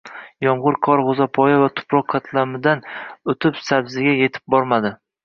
Yomgʻir-qor 0.43 1.01
gʻoʻzapoya 1.09 1.59
va 1.63 1.67
tuproq 1.81 2.07
qatlamidan 2.13 2.81
oʻtib 3.35 3.61
sabziga 3.69 4.15
yetib 4.23 4.49
bormaydi. 4.57 4.93